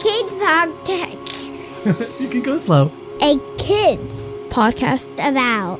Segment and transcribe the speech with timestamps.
[0.00, 2.20] kids podcast.
[2.20, 2.90] you can go slow.
[3.20, 5.78] A kids podcast about.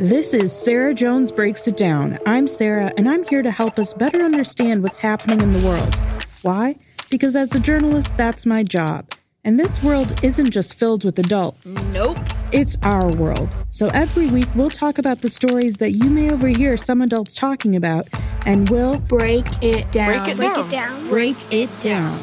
[0.00, 2.18] This is Sarah Jones Breaks It Down.
[2.26, 5.94] I'm Sarah, and I'm here to help us better understand what's happening in the world.
[6.42, 6.76] Why?
[7.10, 9.10] Because as a journalist, that's my job.
[9.44, 11.68] And this world isn't just filled with adults.
[11.92, 12.18] Nope.
[12.52, 13.56] It's our world.
[13.70, 17.74] So every week, we'll talk about the stories that you may overhear some adults talking
[17.74, 18.06] about,
[18.46, 20.24] and we'll break it down.
[20.24, 20.66] Break it Break down.
[20.66, 21.08] it down.
[21.08, 22.18] break it down.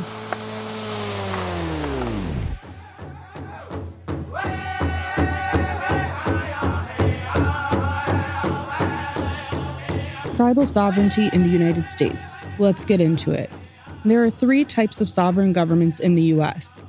[10.37, 12.31] Tribal sovereignty in the United States.
[12.57, 13.51] Let's get into it.
[14.05, 16.81] There are three types of sovereign governments in the U.S.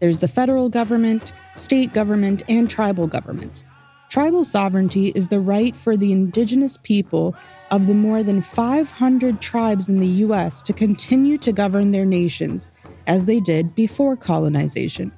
[0.00, 3.66] There's the federal government, state government, and tribal governments.
[4.10, 7.34] Tribal sovereignty is the right for the indigenous people
[7.70, 10.62] of the more than 500 tribes in the U.S.
[10.62, 12.70] to continue to govern their nations
[13.06, 15.10] as they did before colonization.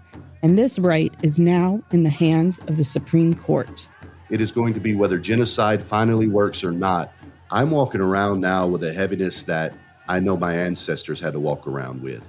[0.42, 3.88] And this right is now in the hands of the Supreme Court.
[4.30, 7.12] It is going to be whether genocide finally works or not.
[7.50, 9.74] I'm walking around now with a heaviness that
[10.08, 12.28] I know my ancestors had to walk around with.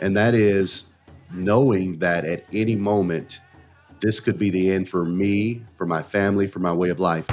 [0.00, 0.94] And that is
[1.32, 3.40] knowing that at any moment,
[4.00, 7.26] this could be the end for me, for my family, for my way of life.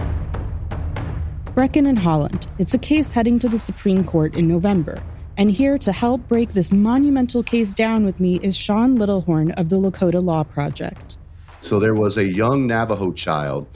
[1.55, 2.47] Brackeen and Haaland.
[2.57, 5.01] It's a case heading to the Supreme Court in November.
[5.37, 9.51] And here to help break this monumental case down with me is Shaun Little Horn
[9.51, 11.17] of the Lakota Law Project.
[11.61, 13.67] So there was a young Navajo child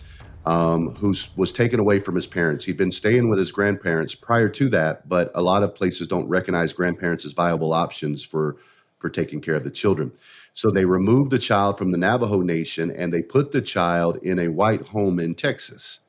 [0.45, 2.63] um, who was taken away from his parents.
[2.65, 6.27] He'd been staying with his grandparents prior to that, but a lot of places don't
[6.27, 8.57] recognize grandparents as viable options for,
[8.99, 10.11] for taking care of the children.
[10.53, 14.39] So they removed the child from the Navajo Nation and they put the child in
[14.39, 15.99] a white home in Texas.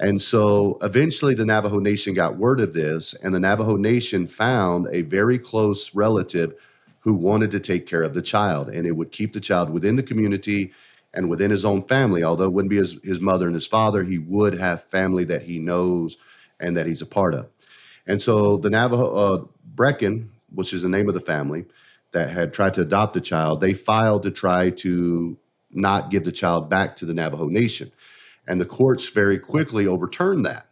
[0.00, 4.86] And so eventually the Navajo Nation got word of this, and the Navajo Nation found
[4.92, 6.54] a very close relative
[7.00, 9.96] who wanted to take care of the child, and it would keep the child within
[9.96, 10.72] the community
[11.14, 12.22] and within his own family.
[12.22, 15.42] Although it wouldn't be his, his mother and his father, he would have family that
[15.42, 16.16] he knows
[16.60, 17.48] and that he's a part of.
[18.06, 19.44] And so the Navajo, uh,
[19.74, 21.64] Brackeen, which is the name of the family
[22.12, 25.38] that had tried to adopt the child, they filed to try to
[25.70, 27.92] not give the child back to the Navajo Nation.
[28.46, 30.66] And the courts very quickly overturned that.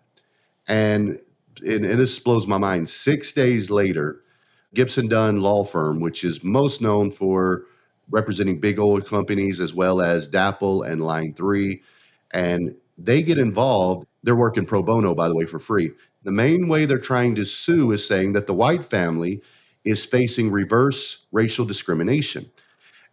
[0.66, 1.20] And,
[1.60, 2.88] and, and this blows my mind.
[2.88, 4.22] Six days later,
[4.74, 7.64] Gibson Dunn Law Firm, which is most known for
[8.10, 11.82] representing big oil companies as well as DAPL and Line 3,
[12.32, 14.06] and they get involved.
[14.22, 15.92] They're working pro bono, by the way, for free.
[16.22, 19.42] The main way they're trying to sue is saying that the white family
[19.86, 22.50] is facing reverse racial discrimination.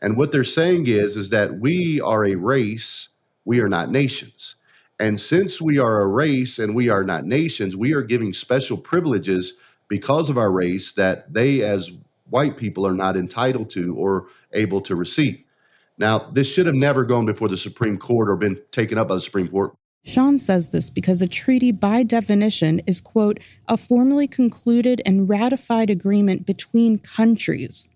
[0.01, 3.09] And what they're saying is, is that we are a race,
[3.45, 4.55] we are not nations.
[4.99, 8.77] And since we are a race and we are not nations, we are giving special
[8.77, 11.91] privileges because of our race that they, as
[12.29, 15.43] white people, are not entitled to or able to receive.
[15.97, 19.15] Now, this should have never gone before the Supreme Court or been taken up by
[19.15, 19.75] the Supreme Court.
[20.05, 25.89] Sean says this because a treaty, by definition, is, quote, a formally concluded and ratified
[25.89, 27.87] agreement between countries.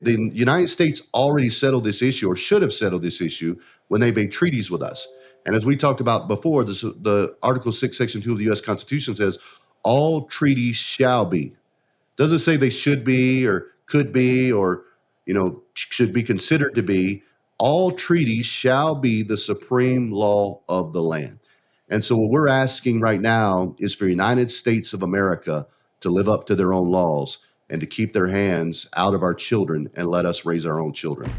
[0.00, 3.56] The United States already settled this issue or should have settled this issue
[3.88, 5.06] when they made treaties with us.
[5.44, 8.60] And as we talked about before, this, the Article 6, Section 2 of the U.S.
[8.60, 9.38] Constitution says
[9.82, 11.54] all treaties shall be.
[12.16, 14.84] Doesn't say they should be or could be or,
[15.26, 17.22] you know, should be considered to be.
[17.58, 21.38] All treaties shall be the supreme law of the land.
[21.92, 25.66] And so what we're asking right now is for United States of America
[26.00, 29.34] to live up to their own laws and to keep their hands out of our
[29.34, 31.30] children and let us raise our own children.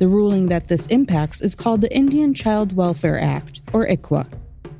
[0.00, 4.26] The ruling that this impacts is called the Indian Child Welfare Act, or ICWA.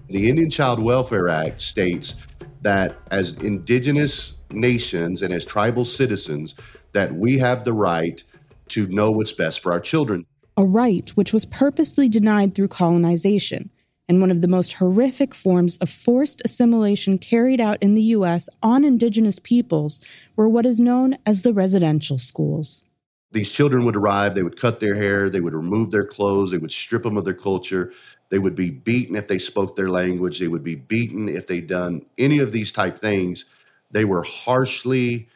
[0.09, 2.27] The Indian Child Welfare Act states
[2.63, 6.57] that as indigenous nations and as tribal citizens
[6.91, 8.25] that we have the right
[8.71, 10.27] to know what's best for our children.
[10.57, 13.71] A right which was purposely denied through colonization
[14.13, 18.47] and one of the most horrific forms of forced assimilation carried out in the U.S.
[18.63, 20.03] on indigenous peoples
[20.37, 22.85] were what is known as the residential schools.
[23.31, 26.59] These children would arrive, they would cut their hair, they would remove their clothes, they
[26.59, 27.91] would strip them of their culture,
[28.29, 31.67] they would be beaten if they spoke their language, they would be beaten if they'd
[31.67, 33.47] done any of these type things.
[33.93, 35.27] They were harshly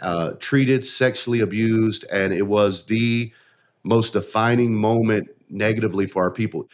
[0.00, 3.32] uh, treated, sexually abused, and it was the
[3.82, 6.68] most defining moment negatively for our people.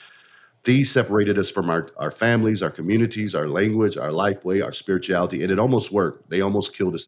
[0.64, 4.72] These separated us from our, our families, our communities, our language, our life way, our
[4.72, 6.28] spirituality, and it almost worked.
[6.31, 7.06] They almost killed us.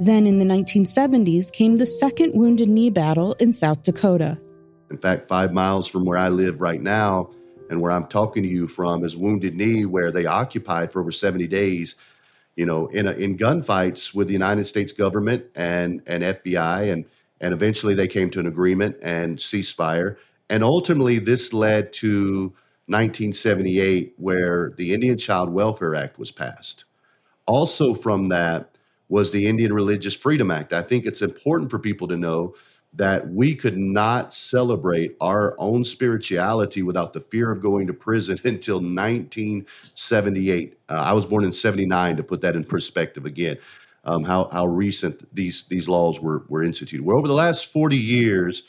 [0.00, 4.36] Then in the 1970s came the Second Wounded Knee Battle in South Dakota.
[4.90, 7.30] In fact, five miles from where I live right now,
[7.70, 11.12] and where I'm talking to you from is Wounded Knee, where they occupied for over
[11.12, 11.94] 70 days,
[12.56, 17.06] you know, in a, in gunfights with the United States government and and FBI, and
[17.40, 20.16] and eventually they came to an agreement and ceasefire,
[20.52, 22.52] and ultimately this led to
[22.86, 26.84] 1978, where the Indian Child Welfare Act was passed.
[27.46, 28.76] Also, from that
[29.08, 30.74] was the Indian Religious Freedom Act.
[30.74, 32.54] I think it's important for people to know
[32.92, 38.38] that we could not celebrate our own spirituality without the fear of going to prison
[38.44, 40.78] until 1978.
[40.86, 43.56] Uh, I was born in 79 to put that in perspective again.
[44.04, 47.06] Um, how, how recent these these laws were were instituted.
[47.06, 48.64] Well, over the last 40 years,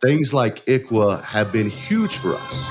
[0.00, 2.68] things like ICWA have been huge for us.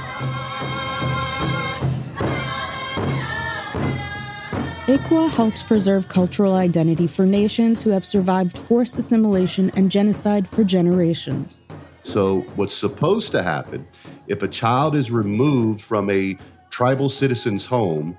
[4.88, 10.64] ICWA helps preserve cultural identity for nations who have survived forced assimilation and genocide for
[10.64, 11.64] generations.
[12.02, 13.88] So, what's supposed to happen
[14.28, 16.36] if a child is removed from a
[16.72, 18.18] tribal citizen's home,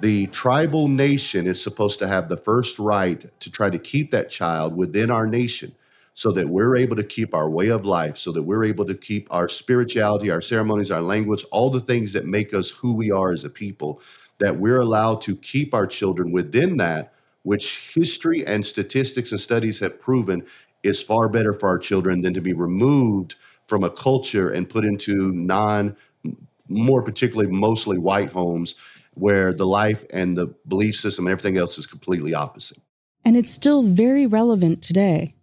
[0.00, 4.28] the tribal nation is supposed to have the first right to try to keep that
[4.28, 5.72] child within our nation
[6.14, 8.94] so that we're able to keep our way of life, so that we're able to
[8.94, 13.10] keep our spirituality, our ceremonies, our language, all the things that make us who we
[13.10, 14.00] are as a people
[14.38, 17.14] that we're allowed to keep our children within that,
[17.44, 20.44] which history and statistics and studies have proven
[20.82, 23.36] is far better for our children than to be removed
[23.68, 25.96] from a culture and put into non,
[26.68, 28.74] more particularly mostly white homes
[29.14, 32.78] where the life and the belief system and everything else is completely opposite.
[33.24, 35.36] And it's still very relevant today.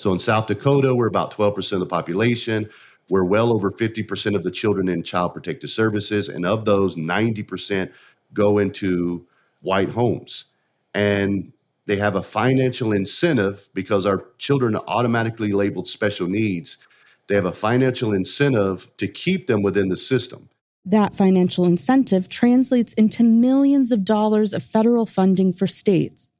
[0.00, 2.70] So in South Dakota, we're about 12% of the population.
[3.10, 6.30] We're well over 50% of the children in child protective services.
[6.30, 7.92] And of those, 90%
[8.32, 9.26] go into
[9.60, 10.46] white homes.
[10.94, 11.52] And
[11.84, 16.78] they have a financial incentive because our children are automatically labeled special needs.
[17.26, 20.48] They have a financial incentive to keep them within the system.
[20.86, 26.32] That financial incentive translates into millions of dollars of federal funding for states.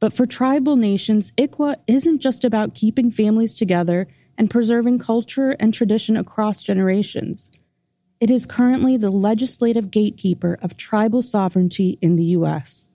[0.00, 4.06] But for tribal nations, ICWA isn't just about keeping families together
[4.36, 7.50] and preserving culture and tradition across generations.
[8.20, 12.88] It is currently the legislative gatekeeper of tribal sovereignty in the U.S.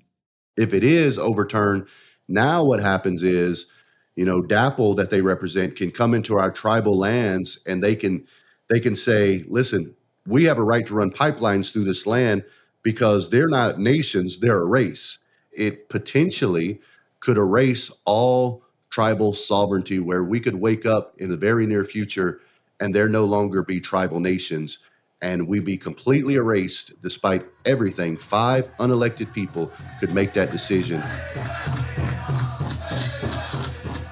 [0.58, 1.88] If it is overturned,
[2.28, 3.72] now what happens is,
[4.16, 8.26] you know, DAPL that they represent can come into our tribal lands and they can
[8.70, 9.96] they can say, listen,
[10.26, 12.46] we have a right to run pipelines through this land
[12.82, 15.20] because they're not nations, they're a race.
[15.52, 16.82] It potentially
[17.24, 22.42] could erase all tribal sovereignty where we could wake up in the very near future
[22.82, 24.80] and there no longer be tribal nations
[25.22, 28.18] and we be completely erased despite everything.
[28.18, 29.72] Five unelected people
[30.02, 31.00] could make that decision.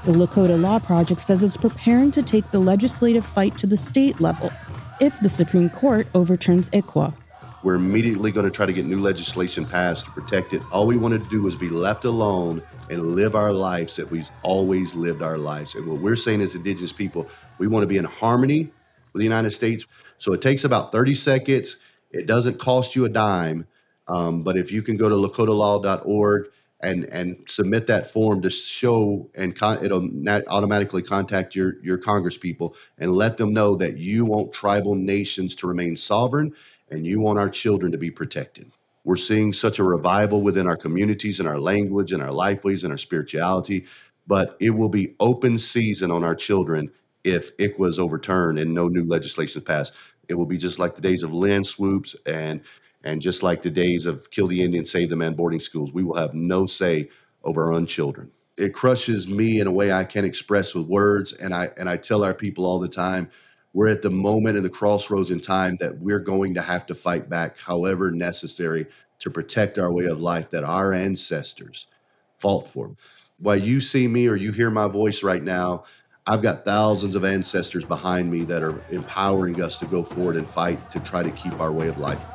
[0.05, 4.21] The Lakota Law Project says it's preparing to take the legislative fight to the state
[4.21, 4.53] level
[5.01, 7.13] if the Supreme Court overturns ICWA.
[7.61, 10.61] We're immediately going to try to get new legislation passed to protect it.
[10.71, 14.29] All we wanted to do was be left alone and live our lives that we've
[14.43, 15.75] always lived our lives.
[15.75, 17.27] And what we're saying as Indigenous people,
[17.57, 18.69] we want to be in harmony
[19.13, 19.87] with the United States.
[20.17, 21.77] So it takes about 30 seconds.
[22.11, 23.65] It doesn't cost you a dime.
[24.07, 26.49] Um, but if you can go to lakotalaw.org
[26.83, 30.09] and and submit that form to show and con- it'll
[30.47, 35.67] automatically contact your your congresspeople and let them know that you want tribal nations to
[35.67, 36.53] remain sovereign
[36.89, 38.71] and you want our children to be protected.
[39.03, 42.91] We're seeing such a revival within our communities and our language and our lifeways and
[42.91, 43.85] our spirituality,
[44.27, 46.91] but it will be open season on our children
[47.23, 49.93] if ICWA is overturned and no new legislation is passed.
[50.29, 52.61] It will be just like the days of land swoops and
[53.03, 55.91] and just like the days of kill the Indian, save the man boarding schools.
[55.91, 57.09] We will have no say
[57.43, 58.31] over our own children.
[58.57, 61.97] It crushes me in a way I can't express with words, and I and I
[61.97, 63.31] tell our people all the time,
[63.73, 66.95] we're at the moment in the crossroads in time that we're going to have to
[66.95, 68.87] fight back, however necessary,
[69.19, 71.87] to protect our way of life that our ancestors
[72.37, 72.95] fought for.
[73.39, 75.85] While you see me or you hear my voice right now,
[76.27, 80.49] I've got thousands of ancestors behind me that are empowering us to go forward and
[80.49, 82.27] fight to try to keep our way of life.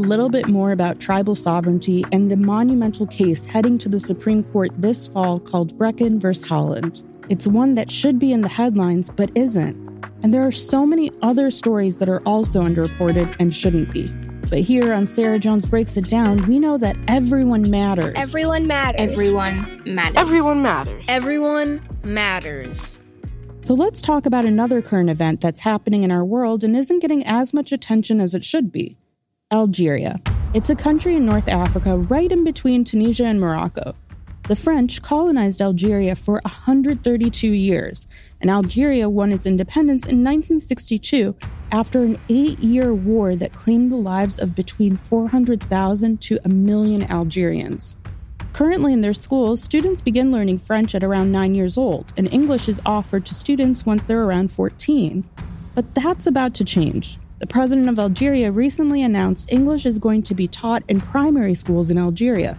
[0.00, 4.70] Little bit more about tribal sovereignty and the monumental case heading to the Supreme Court
[4.78, 6.28] this fall called Brackeen v.
[6.28, 7.06] Haaland.
[7.28, 9.76] It's one that should be in the headlines but isn't.
[10.22, 14.08] And there are so many other stories that are also underreported and shouldn't be.
[14.48, 18.14] But here on Sarah Jones Breaks It Down, we know that everyone matters.
[18.16, 19.12] Everyone matters.
[19.12, 20.16] Everyone matters.
[20.16, 21.04] Everyone matters.
[21.08, 22.96] Everyone matters.
[23.60, 27.24] So let's talk about another current event that's happening in our world and isn't getting
[27.26, 28.96] as much attention as it should be
[29.52, 30.20] Algeria.
[30.54, 33.96] It's a country in North Africa right in between Tunisia and Morocco.
[34.46, 38.06] The French colonized Algeria for 132 years,
[38.40, 41.34] and Algeria won its independence in 1962
[41.72, 47.02] after an eight year war that claimed the lives of between 400,000 to a million
[47.10, 47.96] Algerians.
[48.52, 52.68] Currently, in their schools, students begin learning French at around 9 years old, and English
[52.68, 55.28] is offered to students once they're around 14.
[55.74, 57.18] But that's about to change.
[57.40, 61.88] The president of Algeria recently announced English is going to be taught in primary schools
[61.88, 62.58] in Algeria.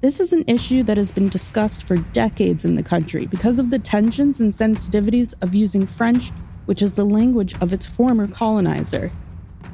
[0.00, 3.70] This is an issue that has been discussed for decades in the country because of
[3.70, 6.30] the tensions and sensitivities of using French,
[6.66, 9.10] which is the language of its former colonizer.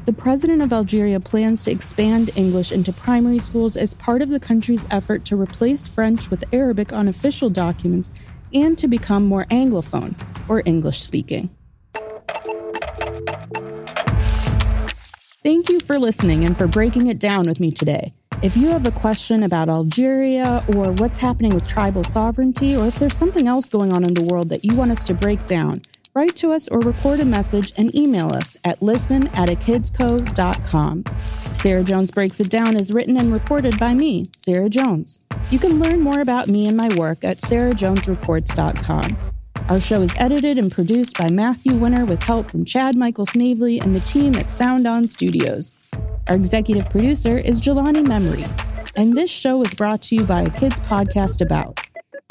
[0.07, 4.41] The president of Algeria plans to expand English into primary schools as part of the
[4.41, 8.11] country's effort to replace French with Arabic on official documents
[8.55, 10.15] and to become more Anglophone,
[10.49, 11.51] or English speaking.
[15.43, 18.13] Thank you for listening and for breaking it down with me today.
[18.43, 22.99] If you have a question about Algeria or what's happening with tribal sovereignty, or if
[22.99, 25.83] there's something else going on in the world that you want us to break down,
[26.13, 31.05] write to us or record a message and email us at listen at akidsco.com.
[31.53, 35.21] Sarah Jones Breaks It Down is written and reported by me, Sarah Jones.
[35.51, 39.38] You can learn more about me and my work at sarahjonesreports.com.
[39.69, 43.79] Our show is edited and produced by Matthew Winter with help from Chad Michael Snavely
[43.81, 45.77] and the team at Sound On Studios.
[46.27, 48.45] Our executive producer is Jelani Memory.
[48.97, 51.81] And this show is brought to you by a kids podcast about.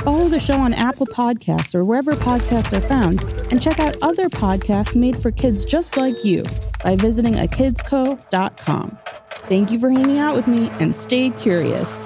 [0.01, 4.29] Follow the show on Apple Podcasts or wherever podcasts are found, and check out other
[4.29, 6.43] podcasts made for kids just like you
[6.83, 8.97] by visiting akidsco.com.
[9.49, 12.05] Thank you for hanging out with me and stay curious.